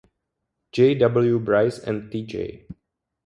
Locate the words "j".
0.71-0.95, 2.25-2.65